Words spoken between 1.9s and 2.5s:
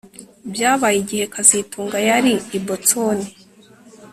yari